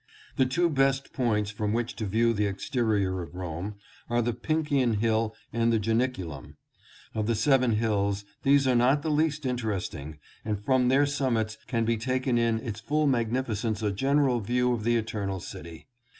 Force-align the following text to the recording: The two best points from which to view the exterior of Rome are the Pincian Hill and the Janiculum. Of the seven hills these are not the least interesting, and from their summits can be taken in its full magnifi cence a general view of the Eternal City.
The 0.35 0.47
two 0.47 0.67
best 0.67 1.13
points 1.13 1.51
from 1.51 1.73
which 1.73 1.95
to 1.97 2.07
view 2.07 2.33
the 2.33 2.47
exterior 2.47 3.21
of 3.21 3.35
Rome 3.35 3.75
are 4.09 4.23
the 4.23 4.33
Pincian 4.33 4.95
Hill 4.95 5.35
and 5.53 5.71
the 5.71 5.77
Janiculum. 5.77 6.55
Of 7.13 7.27
the 7.27 7.35
seven 7.35 7.73
hills 7.73 8.25
these 8.41 8.67
are 8.67 8.73
not 8.73 9.03
the 9.03 9.11
least 9.11 9.45
interesting, 9.45 10.17
and 10.43 10.59
from 10.65 10.87
their 10.87 11.05
summits 11.05 11.55
can 11.67 11.85
be 11.85 11.97
taken 11.97 12.39
in 12.39 12.57
its 12.61 12.79
full 12.79 13.05
magnifi 13.07 13.53
cence 13.55 13.83
a 13.83 13.91
general 13.91 14.39
view 14.39 14.73
of 14.73 14.85
the 14.85 14.95
Eternal 14.95 15.39
City. 15.39 15.85